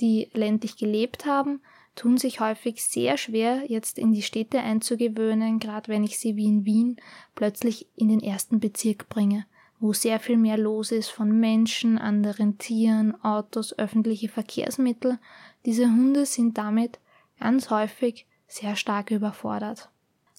die 0.00 0.28
ländlich 0.34 0.76
gelebt 0.76 1.24
haben, 1.24 1.60
tun 1.94 2.18
sich 2.18 2.40
häufig 2.40 2.84
sehr 2.84 3.16
schwer, 3.16 3.64
jetzt 3.68 3.98
in 3.98 4.12
die 4.12 4.20
Städte 4.20 4.60
einzugewöhnen, 4.60 5.58
gerade 5.58 5.88
wenn 5.88 6.04
ich 6.04 6.18
sie 6.18 6.36
wie 6.36 6.44
in 6.44 6.66
Wien 6.66 6.96
plötzlich 7.34 7.86
in 7.96 8.08
den 8.08 8.20
ersten 8.20 8.60
Bezirk 8.60 9.08
bringe 9.08 9.46
wo 9.80 9.92
sehr 9.92 10.20
viel 10.20 10.36
mehr 10.36 10.58
los 10.58 10.92
ist 10.92 11.10
von 11.10 11.38
Menschen, 11.38 11.98
anderen 11.98 12.58
Tieren, 12.58 13.22
Autos, 13.22 13.78
öffentliche 13.78 14.28
Verkehrsmittel. 14.28 15.18
Diese 15.64 15.86
Hunde 15.86 16.26
sind 16.26 16.58
damit 16.58 16.98
ganz 17.38 17.70
häufig 17.70 18.26
sehr 18.46 18.76
stark 18.76 19.10
überfordert. 19.10 19.90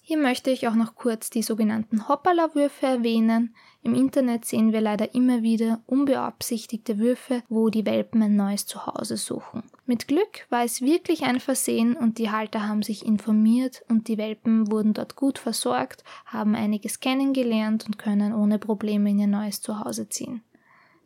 Hier 0.02 0.16
möchte 0.16 0.50
ich 0.50 0.66
auch 0.66 0.74
noch 0.74 0.94
kurz 0.94 1.28
die 1.28 1.42
sogenannten 1.42 2.08
Hoppala-Würfe 2.08 2.86
erwähnen. 2.86 3.54
Im 3.82 3.94
Internet 3.94 4.46
sehen 4.46 4.72
wir 4.72 4.80
leider 4.80 5.14
immer 5.14 5.42
wieder 5.42 5.82
unbeabsichtigte 5.86 6.98
Würfe, 6.98 7.42
wo 7.50 7.68
die 7.68 7.84
Welpen 7.84 8.22
ein 8.22 8.34
neues 8.34 8.64
Zuhause 8.64 9.18
suchen. 9.18 9.64
Mit 9.88 10.06
Glück 10.06 10.46
war 10.50 10.64
es 10.64 10.82
wirklich 10.82 11.22
ein 11.22 11.40
Versehen 11.40 11.96
und 11.96 12.18
die 12.18 12.30
Halter 12.30 12.68
haben 12.68 12.82
sich 12.82 13.06
informiert 13.06 13.86
und 13.88 14.08
die 14.08 14.18
Welpen 14.18 14.70
wurden 14.70 14.92
dort 14.92 15.16
gut 15.16 15.38
versorgt, 15.38 16.04
haben 16.26 16.54
einiges 16.54 17.00
kennengelernt 17.00 17.86
und 17.86 17.96
können 17.96 18.34
ohne 18.34 18.58
Probleme 18.58 19.08
in 19.08 19.18
ihr 19.18 19.26
neues 19.26 19.62
Zuhause 19.62 20.06
ziehen. 20.10 20.42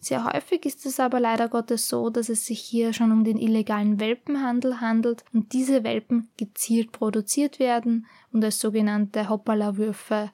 Sehr 0.00 0.24
häufig 0.24 0.66
ist 0.66 0.84
es 0.84 0.98
aber 0.98 1.20
leider 1.20 1.48
Gottes 1.48 1.88
so, 1.88 2.10
dass 2.10 2.28
es 2.28 2.44
sich 2.44 2.58
hier 2.58 2.92
schon 2.92 3.12
um 3.12 3.22
den 3.22 3.38
illegalen 3.38 4.00
Welpenhandel 4.00 4.80
handelt 4.80 5.24
und 5.32 5.52
diese 5.52 5.84
Welpen 5.84 6.28
gezielt 6.36 6.90
produziert 6.90 7.60
werden 7.60 8.08
und 8.32 8.44
als 8.44 8.58
sogenannte 8.58 9.28
Hoppala-Würfe 9.28 10.32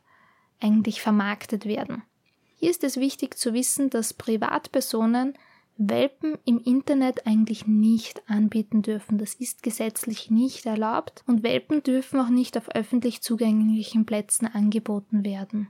eigentlich 0.58 1.02
vermarktet 1.02 1.66
werden. 1.66 2.02
Hier 2.56 2.70
ist 2.70 2.82
es 2.82 2.96
wichtig 2.96 3.36
zu 3.36 3.52
wissen, 3.52 3.90
dass 3.90 4.14
Privatpersonen 4.14 5.34
Welpen 5.78 6.36
im 6.44 6.58
Internet 6.58 7.24
eigentlich 7.26 7.68
nicht 7.68 8.28
anbieten 8.28 8.82
dürfen. 8.82 9.16
Das 9.16 9.34
ist 9.34 9.62
gesetzlich 9.62 10.28
nicht 10.28 10.66
erlaubt 10.66 11.22
und 11.26 11.44
Welpen 11.44 11.84
dürfen 11.84 12.20
auch 12.20 12.30
nicht 12.30 12.58
auf 12.58 12.68
öffentlich 12.74 13.22
zugänglichen 13.22 14.04
Plätzen 14.04 14.46
angeboten 14.46 15.24
werden. 15.24 15.68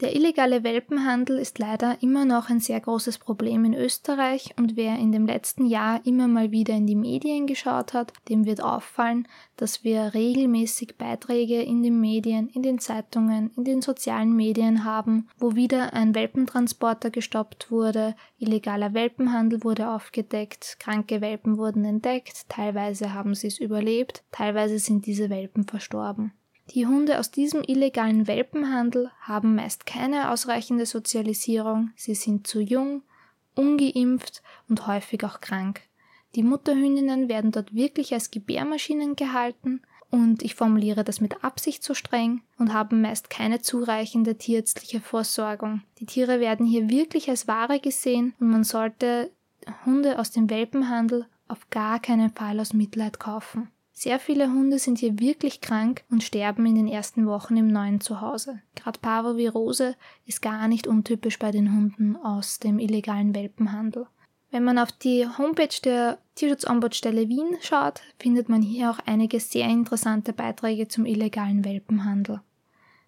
Der 0.00 0.14
illegale 0.14 0.62
Welpenhandel 0.62 1.40
ist 1.40 1.58
leider 1.58 2.00
immer 2.00 2.24
noch 2.24 2.50
ein 2.50 2.60
sehr 2.60 2.78
großes 2.78 3.18
Problem 3.18 3.64
in 3.64 3.74
Österreich 3.74 4.54
und 4.56 4.76
wer 4.76 4.96
in 4.96 5.10
dem 5.10 5.26
letzten 5.26 5.66
Jahr 5.66 6.00
immer 6.06 6.28
mal 6.28 6.52
wieder 6.52 6.74
in 6.74 6.86
die 6.86 6.94
Medien 6.94 7.48
geschaut 7.48 7.94
hat, 7.94 8.12
dem 8.28 8.46
wird 8.46 8.62
auffallen, 8.62 9.26
dass 9.56 9.82
wir 9.82 10.14
regelmäßig 10.14 10.98
Beiträge 10.98 11.62
in 11.62 11.82
den 11.82 12.00
Medien, 12.00 12.48
in 12.48 12.62
den 12.62 12.78
Zeitungen, 12.78 13.50
in 13.56 13.64
den 13.64 13.82
sozialen 13.82 14.36
Medien 14.36 14.84
haben, 14.84 15.26
wo 15.36 15.56
wieder 15.56 15.92
ein 15.94 16.14
Welpentransporter 16.14 17.10
gestoppt 17.10 17.72
wurde, 17.72 18.14
illegaler 18.38 18.94
Welpenhandel 18.94 19.64
wurde 19.64 19.90
aufgedeckt, 19.90 20.76
kranke 20.78 21.20
Welpen 21.20 21.58
wurden 21.58 21.84
entdeckt, 21.84 22.48
teilweise 22.48 23.14
haben 23.14 23.34
sie 23.34 23.48
es 23.48 23.58
überlebt, 23.58 24.22
teilweise 24.30 24.78
sind 24.78 25.06
diese 25.06 25.28
Welpen 25.28 25.64
verstorben. 25.64 26.37
Die 26.70 26.86
Hunde 26.86 27.18
aus 27.18 27.30
diesem 27.30 27.62
illegalen 27.66 28.26
Welpenhandel 28.26 29.10
haben 29.20 29.54
meist 29.54 29.86
keine 29.86 30.30
ausreichende 30.30 30.84
Sozialisierung, 30.84 31.92
sie 31.96 32.14
sind 32.14 32.46
zu 32.46 32.60
jung, 32.60 33.02
ungeimpft 33.54 34.42
und 34.68 34.86
häufig 34.86 35.24
auch 35.24 35.40
krank. 35.40 35.80
Die 36.34 36.42
Mutterhündinnen 36.42 37.28
werden 37.28 37.52
dort 37.52 37.74
wirklich 37.74 38.12
als 38.12 38.30
Gebärmaschinen 38.30 39.16
gehalten 39.16 39.80
und 40.10 40.42
ich 40.42 40.54
formuliere 40.54 41.04
das 41.04 41.20
mit 41.20 41.42
Absicht 41.42 41.82
so 41.82 41.94
streng 41.94 42.42
und 42.58 42.74
haben 42.74 43.00
meist 43.00 43.30
keine 43.30 43.60
zureichende 43.60 44.36
tierärztliche 44.36 45.00
Vorsorgung. 45.00 45.82
Die 45.98 46.06
Tiere 46.06 46.38
werden 46.38 46.66
hier 46.66 46.90
wirklich 46.90 47.30
als 47.30 47.48
Ware 47.48 47.80
gesehen 47.80 48.34
und 48.40 48.50
man 48.50 48.64
sollte 48.64 49.30
Hunde 49.86 50.18
aus 50.18 50.30
dem 50.30 50.50
Welpenhandel 50.50 51.26
auf 51.46 51.70
gar 51.70 51.98
keinen 51.98 52.30
Fall 52.30 52.60
aus 52.60 52.74
Mitleid 52.74 53.18
kaufen. 53.18 53.70
Sehr 54.00 54.20
viele 54.20 54.52
Hunde 54.52 54.78
sind 54.78 54.98
hier 54.98 55.18
wirklich 55.18 55.60
krank 55.60 56.04
und 56.08 56.22
sterben 56.22 56.64
in 56.66 56.76
den 56.76 56.86
ersten 56.86 57.26
Wochen 57.26 57.56
im 57.56 57.66
neuen 57.66 58.00
Zuhause. 58.00 58.62
Gerade 58.76 59.00
Parvovirose 59.00 59.96
ist 60.24 60.40
gar 60.40 60.68
nicht 60.68 60.86
untypisch 60.86 61.36
bei 61.40 61.50
den 61.50 61.74
Hunden 61.74 62.14
aus 62.14 62.60
dem 62.60 62.78
illegalen 62.78 63.34
Welpenhandel. 63.34 64.06
Wenn 64.52 64.62
man 64.62 64.78
auf 64.78 64.92
die 64.92 65.26
Homepage 65.26 65.80
der 65.82 66.18
Tierschutzombudsstelle 66.36 67.28
Wien 67.28 67.56
schaut, 67.60 68.00
findet 68.20 68.48
man 68.48 68.62
hier 68.62 68.92
auch 68.92 69.00
einige 69.04 69.40
sehr 69.40 69.66
interessante 69.66 70.32
Beiträge 70.32 70.86
zum 70.86 71.04
illegalen 71.04 71.64
Welpenhandel. 71.64 72.40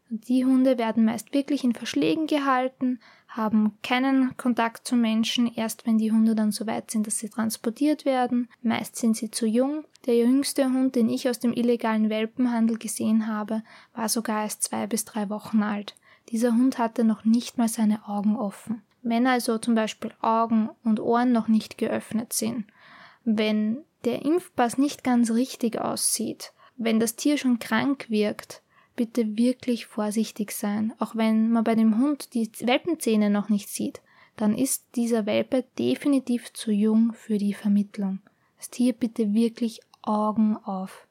Die 0.09 0.44
Hunde 0.44 0.76
werden 0.76 1.04
meist 1.04 1.32
wirklich 1.32 1.62
in 1.62 1.73
Verschlägen 1.73 2.26
gehalten, 2.26 2.99
haben 3.30 3.78
keinen 3.82 4.37
Kontakt 4.37 4.87
zu 4.87 4.96
Menschen, 4.96 5.52
erst 5.54 5.87
wenn 5.87 5.99
die 5.99 6.10
Hunde 6.10 6.34
dann 6.34 6.50
so 6.50 6.66
weit 6.66 6.90
sind, 6.90 7.06
dass 7.06 7.18
sie 7.18 7.28
transportiert 7.28 8.04
werden. 8.04 8.49
Meist 8.62 8.96
sind 8.96 9.16
sie 9.16 9.30
zu 9.30 9.46
jung. 9.46 9.84
Der 10.06 10.16
jüngste 10.16 10.64
Hund, 10.64 10.96
den 10.96 11.08
ich 11.08 11.28
aus 11.28 11.38
dem 11.38 11.52
illegalen 11.52 12.10
Welpenhandel 12.10 12.76
gesehen 12.76 13.28
habe, 13.28 13.62
war 13.94 14.08
sogar 14.08 14.42
erst 14.42 14.64
zwei 14.64 14.87
bis 14.87 15.04
drei 15.04 15.30
Wochen 15.30 15.62
alt. 15.62 15.94
Dieser 16.30 16.52
Hund 16.52 16.78
hatte 16.78 17.04
noch 17.04 17.25
nicht 17.25 17.56
mal 17.56 17.68
seine 17.68 18.08
Augen 18.08 18.37
offen. 18.37 18.82
Wenn 19.02 19.26
also 19.26 19.58
zum 19.58 19.75
Beispiel 19.75 20.12
Augen 20.20 20.68
und 20.82 21.00
Ohren 21.00 21.32
noch 21.32 21.49
nicht 21.49 21.78
geöffnet 21.78 22.32
sind, 22.32 22.66
wenn 23.25 23.84
der 24.04 24.22
Impfpass 24.22 24.76
nicht 24.76 25.04
ganz 25.04 25.30
richtig 25.30 25.78
aussieht, 25.80 26.52
wenn 26.76 26.99
das 26.99 27.16
Tier 27.16 27.38
schon 27.38 27.58
krank 27.58 28.06
wirkt, 28.08 28.62
bitte 29.00 29.38
wirklich 29.38 29.87
vorsichtig 29.87 30.52
sein. 30.52 30.92
Auch 30.99 31.16
wenn 31.16 31.50
man 31.50 31.64
bei 31.64 31.75
dem 31.75 31.99
Hund 31.99 32.35
die 32.35 32.50
Welpenzähne 32.61 33.30
noch 33.30 33.49
nicht 33.49 33.71
sieht, 33.71 34.02
dann 34.37 34.54
ist 34.54 34.85
dieser 34.95 35.25
Welpe 35.25 35.64
definitiv 35.78 36.52
zu 36.52 36.71
jung 36.71 37.14
für 37.14 37.38
die 37.38 37.54
Vermittlung. 37.54 38.19
Das 38.59 38.69
Tier 38.69 38.92
bitte 38.92 39.33
wirklich 39.33 39.80
Augen 40.02 40.59
auf. 40.59 41.07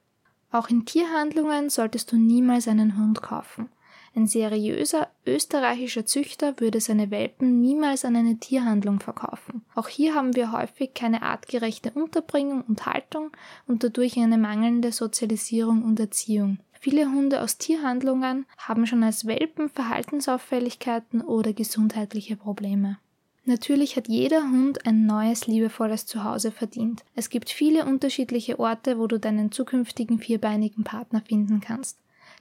Auch 0.52 0.68
in 0.68 0.84
Tierhandlungen 0.84 1.68
solltest 1.68 2.12
du 2.12 2.16
niemals 2.16 2.68
einen 2.68 2.96
Hund 2.96 3.22
kaufen. 3.22 3.68
Ein 4.14 4.28
seriöser 4.28 5.08
österreichischer 5.26 6.06
Züchter 6.06 6.60
würde 6.60 6.80
seine 6.80 7.10
Welpen 7.10 7.60
niemals 7.60 8.04
an 8.04 8.14
eine 8.14 8.38
Tierhandlung 8.38 9.00
verkaufen. 9.00 9.64
Auch 9.74 9.88
hier 9.88 10.14
haben 10.14 10.36
wir 10.36 10.52
häufig 10.52 10.94
keine 10.94 11.22
artgerechte 11.22 11.90
Unterbringung 11.90 12.62
und 12.62 12.86
Haltung 12.86 13.32
und 13.66 13.82
dadurch 13.82 14.16
eine 14.16 14.38
mangelnde 14.38 14.92
Sozialisierung 14.92 15.82
und 15.82 15.98
Erziehung. 15.98 16.60
Viele 16.82 17.12
Hunde 17.12 17.42
aus 17.42 17.58
Tierhandlungen 17.58 18.46
haben 18.56 18.86
schon 18.86 19.04
als 19.04 19.26
Welpen 19.26 19.68
Verhaltensauffälligkeiten 19.68 21.20
oder 21.20 21.52
gesundheitliche 21.52 22.36
Probleme. 22.36 22.96
Natürlich 23.44 23.96
hat 23.96 24.08
jeder 24.08 24.44
Hund 24.44 24.86
ein 24.86 25.04
neues, 25.04 25.46
liebevolles 25.46 26.06
Zuhause 26.06 26.50
verdient. 26.50 27.04
Es 27.14 27.28
gibt 27.28 27.50
viele 27.50 27.84
unterschiedliche 27.84 28.58
Orte, 28.58 28.98
wo 28.98 29.06
du 29.06 29.18
deinen 29.18 29.52
zukünftigen 29.52 30.20
vierbeinigen 30.20 30.82
Partner 30.82 31.20
finden 31.20 31.60
kannst. 31.60 31.98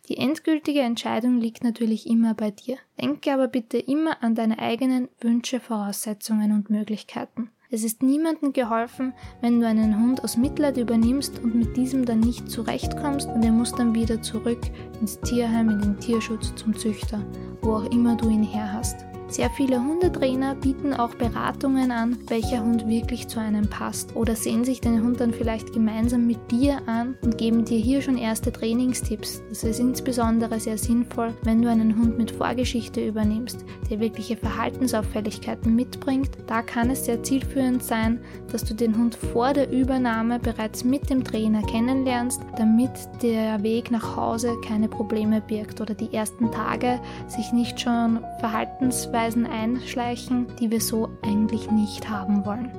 Die 0.08 0.16
endgültige 0.16 0.82
Entscheidung 0.82 1.42
liegt 1.42 1.66
natürlich 1.66 2.08
immer 2.08 2.34
bei 2.34 2.52
dir. 2.52 2.78
Denke 3.00 3.34
aber 3.34 3.50
bitte 3.50 3.78
immer 3.78 4.24
an 4.24 4.36
deine 4.36 4.60
eigenen 4.60 5.10
Wünsche, 5.20 5.60
Voraussetzungen 5.60 6.54
und 6.54 6.70
Möglichkeiten. 6.70 7.50
Es 7.72 7.84
ist 7.84 8.02
niemandem 8.02 8.52
geholfen, 8.52 9.14
wenn 9.42 9.60
du 9.60 9.68
einen 9.68 10.00
Hund 10.00 10.24
aus 10.24 10.38
Mitleid 10.38 10.78
übernimmst 10.78 11.38
und 11.44 11.54
mit 11.54 11.78
diesem 11.78 12.04
dann 12.04 12.20
nicht 12.20 12.50
zurechtkommst 12.50 13.28
und 13.28 13.46
er 13.46 13.52
muss 13.52 13.72
dann 13.74 13.94
wieder 13.94 14.20
zurück 14.24 14.60
ins 15.00 15.20
Tierheim, 15.20 15.70
in 15.70 15.80
den 15.80 16.00
Tierschutz 16.00 16.56
zum 16.56 16.76
Züchter, 16.76 17.24
wo 17.62 17.76
auch 17.76 17.92
immer 17.92 18.18
du 18.18 18.28
ihn 18.28 18.42
her 18.42 18.74
hast. 18.74 19.09
Sehr 19.30 19.52
viele 19.52 19.80
Hundetrainer 19.80 20.56
bieten 20.56 20.92
auch 20.92 21.14
Beratungen 21.14 21.92
an, 21.92 22.18
welcher 22.30 22.64
Hund 22.64 22.88
wirklich 22.88 23.28
zu 23.28 23.40
einem 23.40 23.70
passt 23.70 24.16
oder 24.16 24.36
sehen 24.36 24.64
sich 24.64 24.82
den 24.82 25.04
Hund 25.04 25.22
dann 25.22 25.32
vielleicht 25.32 25.72
gemeinsam 25.72 26.26
mit 26.26 26.50
dir 26.50 26.82
an 26.88 27.16
und 27.22 27.38
geben 27.38 27.64
dir 27.64 27.78
hier 27.78 28.02
schon 28.02 28.18
erste 28.18 28.52
Trainingstipps. 28.52 29.44
Das 29.50 29.64
ist 29.64 29.80
insbesondere 29.80 30.60
sehr 30.60 30.80
sinnvoll, 30.80 31.36
wenn 31.44 31.62
du 31.62 31.70
einen 31.70 31.96
Hund 31.96 32.18
mit 32.18 32.32
Vorgeschichte 32.32 33.06
übernimmst, 33.06 33.66
der 33.92 34.00
wirkliche 34.00 34.36
Verhaltensauffälligkeiten 34.36 35.76
mitbringt. 35.76 36.32
Da 36.48 36.64
kann 36.64 36.90
es 36.90 37.06
sehr 37.06 37.22
zielführend 37.22 37.84
sein, 37.84 38.20
dass 38.52 38.64
du 38.64 38.74
den 38.74 38.98
Hund 38.98 39.16
vor 39.16 39.54
der 39.54 39.72
Übernahme 39.72 40.40
bereits 40.40 40.84
mit 40.84 41.08
dem 41.12 41.24
Trainer 41.24 41.62
kennenlernst, 41.62 42.42
damit 42.58 42.92
der 43.22 43.62
Weg 43.62 43.92
nach 43.92 44.16
Hause 44.16 44.56
keine 44.66 44.88
Probleme 44.88 45.40
birgt 45.40 45.82
oder 45.82 45.94
die 45.94 46.12
ersten 46.12 46.52
Tage 46.52 47.00
sich 47.28 47.54
nicht 47.54 47.80
schon 47.80 48.22
verhaltensweise 48.40 49.19
Verhaltensweisen 49.20 49.46
einschleichen, 49.48 50.48
die 50.60 50.72
wir 50.72 50.80
so 50.80 51.10
eigentlich 51.24 51.70
nicht 51.70 52.10
haben 52.10 52.46
wollen. 52.46 52.72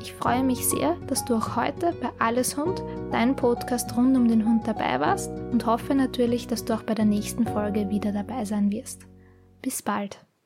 Ich 0.00 0.12
freue 0.12 0.44
mich 0.44 0.68
sehr, 0.68 0.96
dass 1.08 1.24
du 1.24 1.34
auch 1.34 1.56
heute 1.56 1.92
bei 2.00 2.10
Alles 2.20 2.56
Hund, 2.56 2.82
dein 3.10 3.34
Podcast 3.34 3.96
rund 3.96 4.16
um 4.16 4.28
den 4.28 4.44
Hund 4.44 4.66
dabei 4.66 5.00
warst 5.00 5.30
und 5.50 5.66
hoffe 5.66 5.94
natürlich, 5.94 6.46
dass 6.46 6.64
du 6.64 6.74
auch 6.74 6.82
bei 6.82 6.94
der 6.94 7.04
nächsten 7.04 7.46
Folge 7.46 7.90
wieder 7.90 8.12
dabei 8.12 8.44
sein 8.44 8.70
wirst. 8.70 9.06
Bis 9.60 9.82
bald. 9.82 10.24